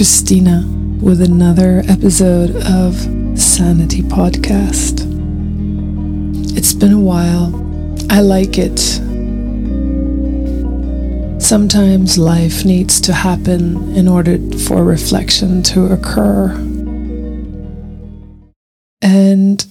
[0.00, 0.64] Christina
[1.02, 2.94] with another episode of
[3.38, 5.02] Sanity Podcast.
[6.56, 7.52] It's been a while.
[8.08, 8.78] I like it.
[11.38, 16.48] Sometimes life needs to happen in order for reflection to occur.
[19.02, 19.66] And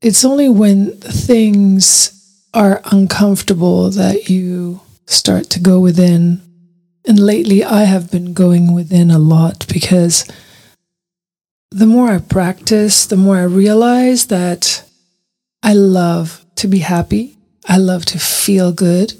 [0.00, 6.47] it's only when things are uncomfortable that you start to go within
[7.08, 10.30] and lately, I have been going within a lot because
[11.70, 14.84] the more I practice, the more I realize that
[15.62, 17.38] I love to be happy.
[17.66, 19.14] I love to feel good.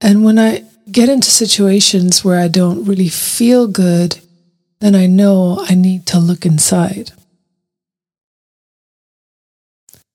[0.00, 4.18] And when I get into situations where I don't really feel good,
[4.80, 7.12] then I know I need to look inside.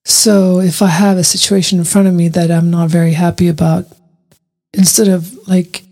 [0.06, 3.48] So if I have a situation in front of me that I'm not very happy
[3.48, 3.86] about,
[4.74, 5.84] instead of like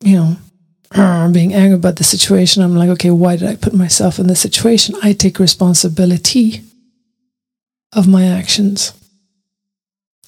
[0.00, 4.18] you know, being angry about the situation, I'm like, okay, why did I put myself
[4.18, 4.94] in this situation?
[5.02, 6.62] I take responsibility
[7.92, 8.92] of my actions.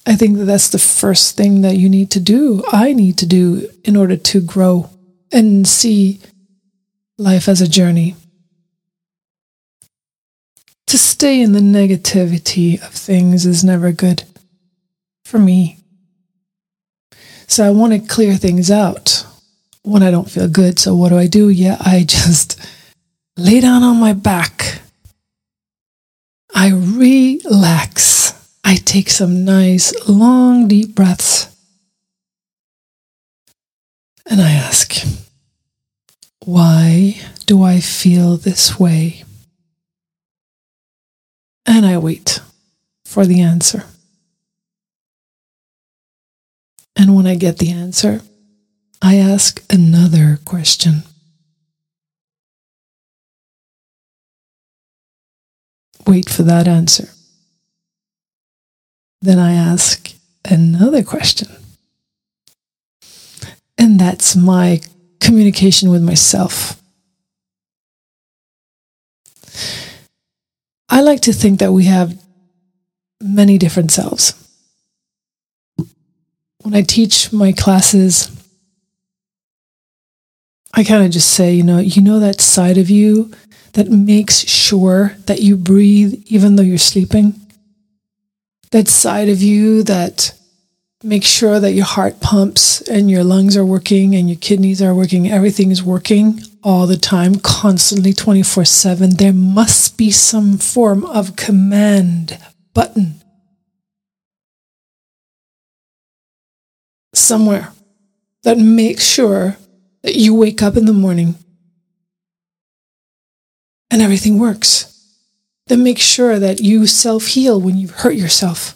[0.05, 2.63] I think that that's the first thing that you need to do.
[2.71, 4.89] I need to do in order to grow
[5.31, 6.19] and see
[7.17, 8.15] life as a journey.
[10.87, 14.23] To stay in the negativity of things is never good
[15.23, 15.77] for me.
[17.45, 19.18] So I want to clear things out
[19.83, 20.79] when I don't feel good.
[20.79, 21.49] So what do I do?
[21.49, 22.59] Yeah, I just
[23.37, 24.81] lay down on my back.
[26.53, 28.33] I relax.
[28.63, 31.55] I take some nice, long, deep breaths.
[34.29, 34.93] And I ask,
[36.45, 39.23] why do I feel this way?
[41.65, 42.41] And I wait
[43.05, 43.85] for the answer.
[46.95, 48.21] And when I get the answer,
[49.01, 51.03] I ask another question.
[56.05, 57.09] Wait for that answer.
[59.21, 60.13] Then I ask
[60.43, 61.47] another question.
[63.77, 64.81] And that's my
[65.19, 66.81] communication with myself.
[70.89, 72.19] I like to think that we have
[73.21, 74.33] many different selves.
[76.63, 78.38] When I teach my classes,
[80.73, 83.31] I kind of just say, you know, you know that side of you
[83.73, 87.33] that makes sure that you breathe even though you're sleeping?
[88.71, 90.33] That side of you that
[91.03, 94.93] makes sure that your heart pumps and your lungs are working and your kidneys are
[94.93, 99.15] working, everything is working all the time, constantly 24 7.
[99.15, 102.37] There must be some form of command
[102.73, 103.21] button
[107.13, 107.71] somewhere
[108.43, 109.57] that makes sure
[110.01, 111.35] that you wake up in the morning
[113.91, 114.85] and everything works.
[115.67, 118.75] Then make sure that you self heal when you've hurt yourself.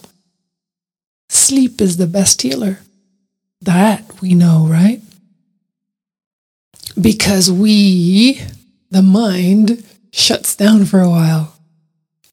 [1.30, 2.80] Sleep is the best healer.
[3.62, 5.02] That we know, right?
[7.00, 8.42] Because we,
[8.92, 11.56] the mind, shuts down for a while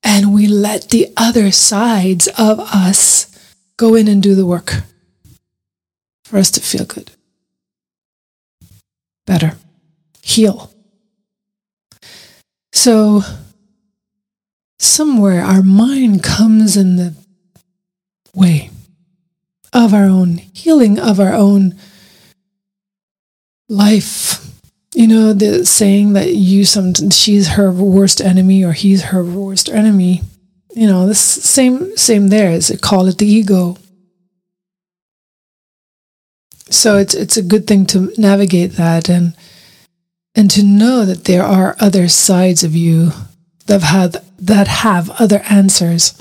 [0.02, 3.26] and we let the other sides of us
[3.76, 4.82] go in and do the work
[6.24, 7.10] for us to feel good
[9.30, 9.52] better,
[10.22, 10.72] heal.
[12.72, 13.22] So,
[14.80, 17.14] somewhere our mind comes in the
[18.34, 18.70] way
[19.72, 21.76] of our own healing, of our own
[23.68, 24.44] life.
[24.96, 29.68] You know, the saying that you some she's her worst enemy or he's her worst
[29.68, 30.22] enemy.
[30.74, 33.76] You know, the same same there is call it the ego.
[36.70, 39.34] So it's it's a good thing to navigate that and
[40.36, 43.10] and to know that there are other sides of you
[43.66, 46.14] that have that have other answers.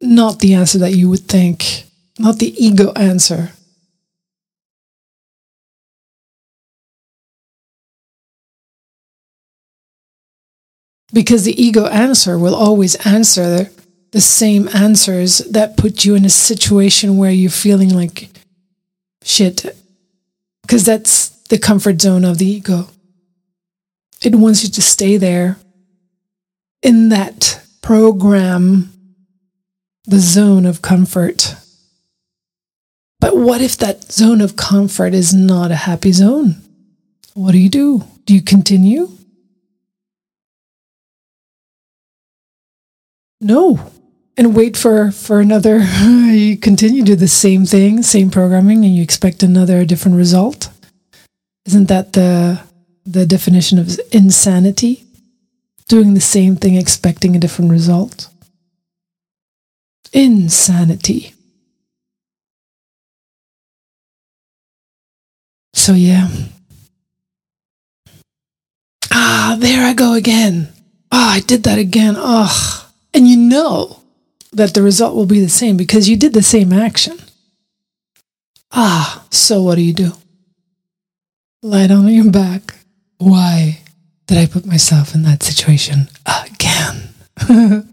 [0.00, 1.84] Not the answer that you would think,
[2.18, 3.52] not the ego answer.
[11.12, 13.70] Because the ego answer will always answer
[14.14, 18.28] the same answers that put you in a situation where you're feeling like
[19.24, 19.76] shit.
[20.62, 22.86] Because that's the comfort zone of the ego.
[24.22, 25.56] It wants you to stay there
[26.80, 28.92] in that program,
[30.04, 31.56] the zone of comfort.
[33.18, 36.62] But what if that zone of comfort is not a happy zone?
[37.34, 38.04] What do you do?
[38.26, 39.10] Do you continue?
[43.40, 43.90] No,
[44.36, 45.78] and wait for for another
[46.30, 50.70] you continue to do the same thing same programming and you expect another different result?
[51.66, 52.60] Isn't that the
[53.06, 55.04] the definition of insanity?
[55.88, 58.28] Doing the same thing expecting a different result?
[60.12, 61.34] Insanity.
[65.74, 66.28] So yeah.
[69.12, 70.68] Ah there i go again.
[71.12, 72.14] Ah i did that again.
[72.16, 74.00] Oh and you know
[74.54, 77.18] that the result will be the same because you did the same action.
[78.72, 80.12] Ah, so what do you do?
[81.62, 82.74] Lie down on your back.
[83.18, 83.80] Why
[84.26, 87.10] did I put myself in that situation again?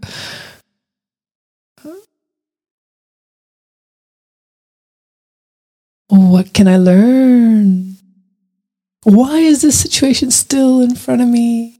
[6.08, 7.96] what can I learn?
[9.04, 11.78] Why is this situation still in front of me?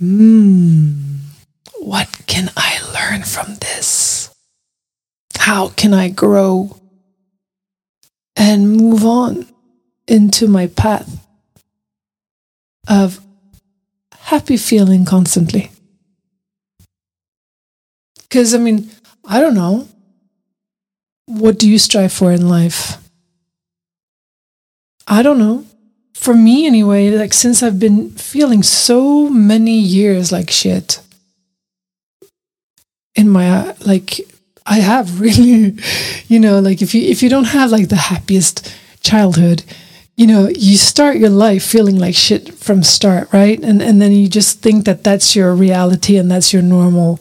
[0.00, 1.03] Hmm
[1.84, 4.34] what can I learn from this?
[5.36, 6.80] How can I grow
[8.34, 9.46] and move on
[10.08, 11.22] into my path
[12.88, 13.20] of
[14.18, 15.70] happy feeling constantly?
[18.22, 18.90] Because, I mean,
[19.22, 19.86] I don't know.
[21.26, 22.96] What do you strive for in life?
[25.06, 25.66] I don't know.
[26.14, 31.03] For me, anyway, like since I've been feeling so many years like shit,
[33.24, 34.20] in my like
[34.66, 35.76] I have really,
[36.28, 39.64] you know, like if you if you don't have like the happiest childhood,
[40.16, 43.58] you know, you start your life feeling like shit from start, right?
[43.62, 47.18] And and then you just think that that's your reality and that's your normal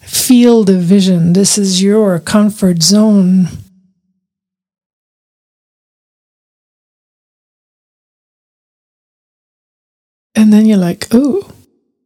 [0.00, 1.32] field of vision.
[1.32, 3.48] This is your comfort zone.
[10.34, 11.50] And then you're like, oh,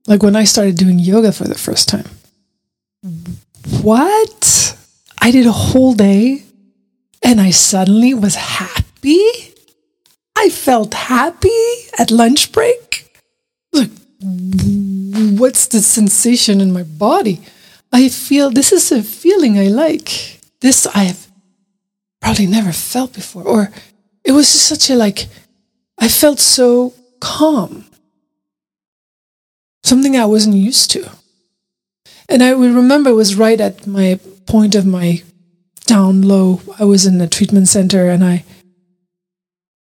[0.07, 2.07] like when I started doing yoga for the first time
[3.83, 4.77] what?
[5.21, 6.45] I did a whole day
[7.23, 9.21] and I suddenly was happy.
[10.37, 11.49] I felt happy
[11.99, 13.11] at lunch break.
[13.73, 17.41] Like, what's the sensation in my body?
[17.93, 20.41] I feel this is a feeling I like.
[20.61, 21.27] This I've
[22.21, 23.43] probably never felt before.
[23.45, 23.73] Or
[24.25, 25.29] it was just such a like,
[25.99, 27.87] I felt so calm.
[29.83, 31.09] Something I wasn't used to.
[32.29, 35.23] And I remember it was right at my point of my
[35.87, 36.61] down low.
[36.79, 38.45] I was in a treatment center and I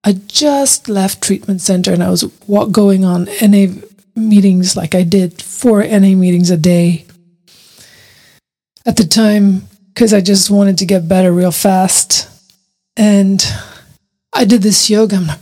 [0.06, 2.24] I just left treatment center and I was
[2.72, 3.68] going on NA
[4.14, 7.06] meetings like I did four NA meetings a day
[8.84, 12.28] at the time because I just wanted to get better real fast.
[12.96, 13.42] And
[14.32, 15.16] I did this yoga.
[15.16, 15.40] I'm like,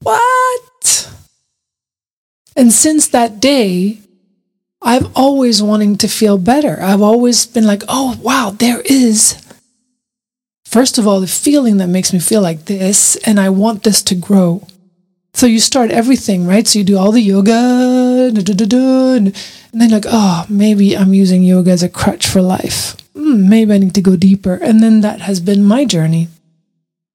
[0.00, 1.10] what?
[2.56, 3.98] And since that day,
[4.84, 6.78] I've always wanting to feel better.
[6.82, 9.42] I've always been like, oh, wow, there is,
[10.66, 14.02] first of all, the feeling that makes me feel like this, and I want this
[14.02, 14.66] to grow.
[15.32, 16.66] So you start everything, right?
[16.66, 18.36] So you do all the yoga, and,
[19.72, 22.94] then like, oh, maybe I'm using yoga as a crutch for life.
[23.16, 24.54] Mm, maybe I need to go deeper.
[24.54, 26.28] And then that has been my journey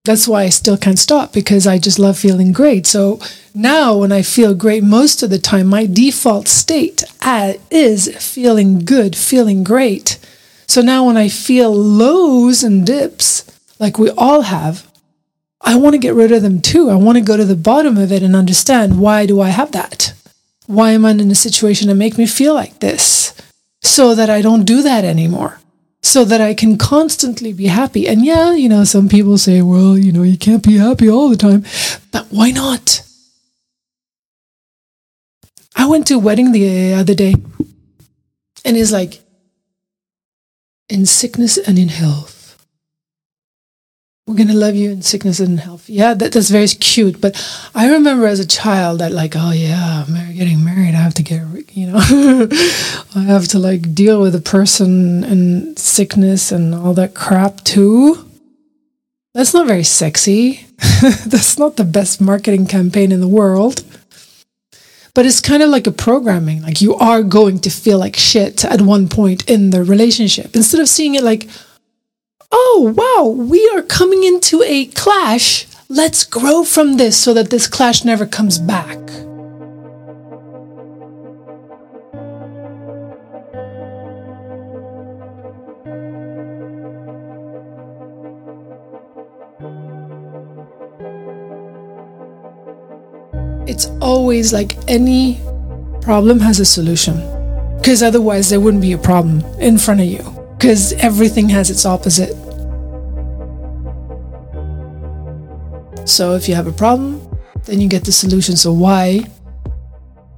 [0.09, 2.87] that's why I still can't stop because I just love feeling great.
[2.87, 3.19] So
[3.53, 8.79] now, when I feel great, most of the time, my default state uh, is feeling
[8.85, 10.17] good, feeling great.
[10.65, 13.45] So now, when I feel lows and dips,
[13.77, 14.91] like we all have,
[15.61, 16.89] I want to get rid of them too.
[16.89, 19.73] I want to go to the bottom of it and understand why do I have
[19.73, 20.13] that?
[20.65, 23.31] Why am I in a situation to make me feel like this?
[23.83, 25.59] So that I don't do that anymore
[26.09, 28.07] so that I can constantly be happy.
[28.07, 31.29] And yeah, you know, some people say, well, you know, you can't be happy all
[31.29, 31.63] the time,
[32.11, 33.03] but why not?
[35.75, 37.35] I went to a wedding the other day
[38.65, 39.21] and he's like,
[40.89, 42.38] in sickness and in health
[44.29, 45.89] we're going to love you in sickness and health.
[45.89, 47.19] Yeah, that, that's very cute.
[47.19, 47.35] But
[47.73, 50.93] I remember as a child that like, oh yeah, I'm getting married.
[50.93, 51.41] I have to get,
[51.75, 51.97] you know,
[53.15, 58.23] I have to like deal with a person and sickness and all that crap too.
[59.33, 60.67] That's not very sexy.
[61.25, 63.83] that's not the best marketing campaign in the world.
[65.15, 66.61] But it's kind of like a programming.
[66.61, 70.81] Like you are going to feel like shit at one point in the relationship instead
[70.81, 71.49] of seeing it like,
[72.51, 75.67] oh, wow, we are coming into a clash.
[75.87, 78.97] Let's grow from this so that this clash never comes back.
[93.67, 95.39] It's always like any
[96.01, 97.17] problem has a solution.
[97.77, 100.38] Because otherwise, there wouldn't be a problem in front of you.
[100.59, 102.35] Because everything has its opposite.
[106.05, 107.25] So if you have a problem,
[107.63, 108.57] then you get the solution.
[108.57, 109.21] So why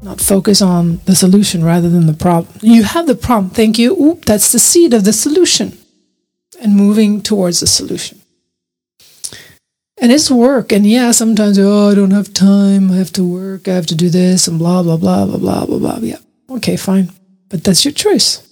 [0.04, 2.54] not focus on the solution rather than the problem?
[2.62, 3.50] You have the problem.
[3.50, 4.00] Thank you.
[4.00, 5.76] Oop, that's the seed of the solution.
[6.62, 8.22] And moving towards the solution.
[9.98, 10.72] And it's work.
[10.72, 12.92] And yeah, sometimes, oh, I don't have time.
[12.92, 13.68] I have to work.
[13.68, 15.98] I have to do this and blah, blah, blah, blah, blah, blah, blah.
[16.00, 16.20] Yeah.
[16.50, 17.10] Okay, fine.
[17.50, 18.48] But that's your choice.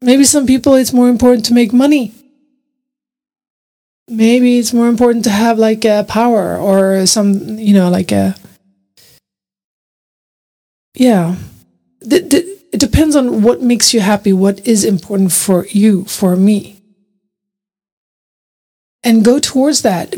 [0.00, 2.14] Maybe some people it's more important to make money.
[4.08, 8.36] Maybe it's more important to have like a power or some you know like a
[10.94, 11.36] yeah.
[12.00, 16.80] It depends on what makes you happy what is important for you for me.
[19.02, 20.14] And go towards that.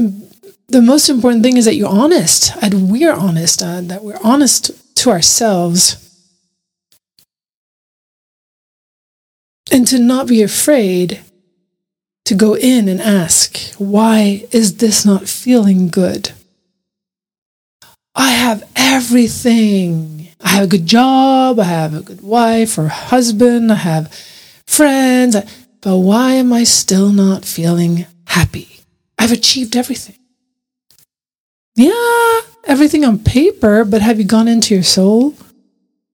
[0.68, 4.70] The most important thing is that you're honest and we're honest uh, that we're honest
[4.96, 6.09] to ourselves
[9.70, 11.20] and to not be afraid
[12.24, 16.32] to go in and ask, why is this not feeling good?
[18.14, 20.28] I have everything.
[20.40, 21.60] I have a good job.
[21.60, 23.72] I have a good wife or husband.
[23.72, 24.12] I have
[24.66, 25.36] friends.
[25.80, 28.80] But why am I still not feeling happy?
[29.18, 30.16] I've achieved everything.
[31.76, 35.34] Yeah, everything on paper, but have you gone into your soul?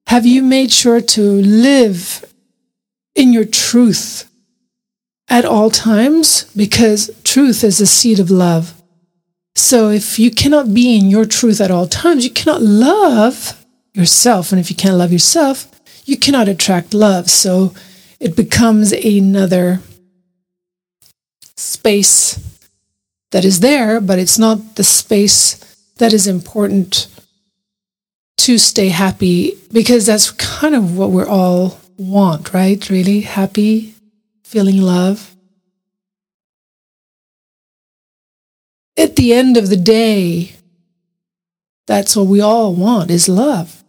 [0.06, 2.24] Have you made sure to live
[3.16, 4.30] in your truth
[5.28, 8.74] at all times because truth is the seed of love.
[9.56, 14.52] So if you cannot be in your truth at all times, you cannot love yourself.
[14.52, 15.68] And if you can't love yourself,
[16.04, 17.30] you cannot attract love.
[17.30, 17.74] So
[18.20, 19.80] it becomes another
[21.56, 22.38] space
[23.32, 25.56] that is there, but it's not the space
[25.96, 27.08] that is important
[28.36, 32.88] to stay happy because that's kind of what we're all want, right?
[32.90, 33.94] Really happy,
[34.44, 35.34] feeling love.
[38.96, 40.52] At the end of the day,
[41.86, 43.84] that's what we all want is love.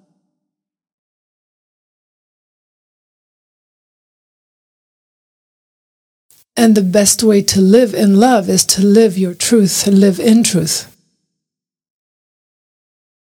[6.55, 10.19] And the best way to live in love is to live your truth and live
[10.19, 10.93] in truth.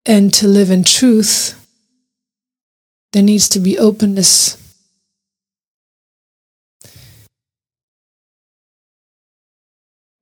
[0.05, 1.57] And to live in truth,
[3.13, 4.60] there needs to be openness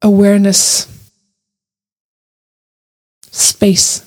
[0.03, 0.87] awareness,
[3.31, 4.05] space,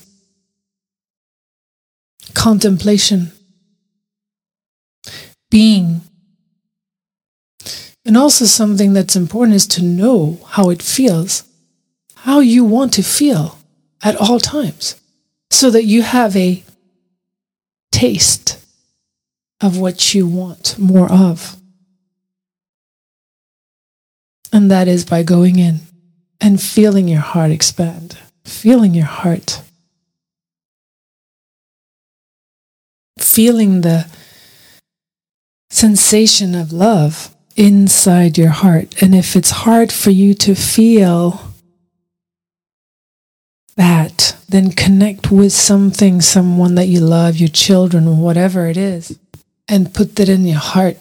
[2.33, 3.31] contemplation,
[5.49, 6.01] being.
[8.03, 11.43] And also, something that's important is to know how it feels,
[12.15, 13.59] how you want to feel
[14.01, 14.99] at all times,
[15.51, 16.63] so that you have a
[17.91, 18.65] taste
[19.61, 21.60] of what you want more of.
[24.51, 25.79] And that is by going in
[26.41, 29.61] and feeling your heart expand, feeling your heart,
[33.17, 34.07] feeling the
[35.69, 39.01] sensation of love inside your heart.
[39.01, 41.41] And if it's hard for you to feel
[43.77, 49.17] that, then connect with something, someone that you love, your children, whatever it is,
[49.67, 50.97] and put that in your heart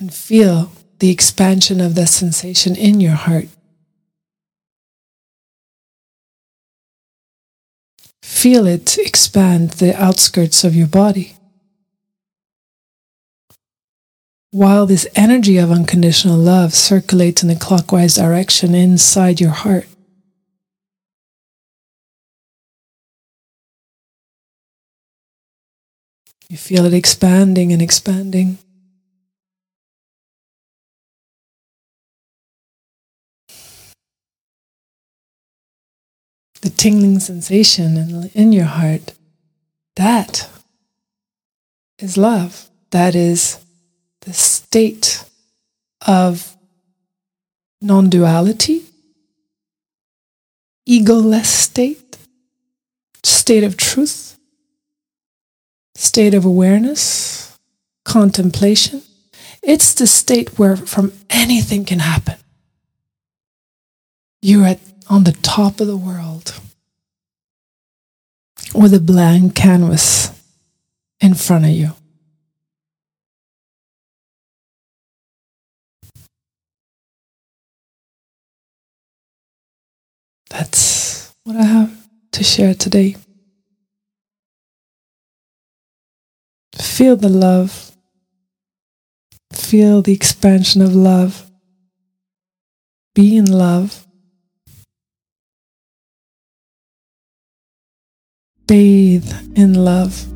[0.00, 3.48] and feel the expansion of the sensation in your heart.
[8.22, 11.36] Feel it expand the outskirts of your body.
[14.50, 19.86] While this energy of unconditional love circulates in a clockwise direction inside your heart.
[26.48, 28.58] You feel it expanding and expanding.
[36.62, 39.14] The tingling sensation in, in your heart,
[39.96, 40.48] that
[41.98, 42.68] is love.
[42.90, 43.58] That is
[44.22, 45.24] the state
[46.06, 46.56] of
[47.80, 48.82] non duality,
[50.88, 52.18] egoless state,
[53.22, 54.38] state of truth,
[55.94, 57.58] state of awareness,
[58.04, 59.02] contemplation.
[59.62, 62.36] It's the state where from anything can happen.
[64.42, 66.60] You're at on the top of the world
[68.74, 70.30] with a blank canvas
[71.20, 71.90] in front of you.
[80.50, 83.16] That's what I have to share today.
[86.74, 87.92] Feel the love.
[89.52, 91.50] Feel the expansion of love.
[93.14, 94.06] Be in love.
[98.70, 100.28] Bathe in love.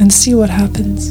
[0.00, 1.10] And see what happens.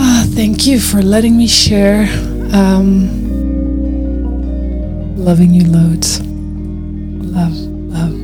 [0.00, 2.08] Ah, thank you for letting me share.
[2.54, 3.10] Um,
[5.18, 6.22] loving you loads.
[6.22, 7.52] Love,
[7.92, 8.23] love.